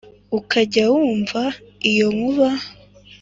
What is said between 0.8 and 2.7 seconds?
wumva iyo nkuba